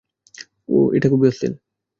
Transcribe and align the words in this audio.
এটা 0.93 1.07
খুবই 1.09 1.27
অশ্লীল। 1.27 1.53